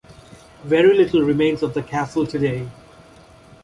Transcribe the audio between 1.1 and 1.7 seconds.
remains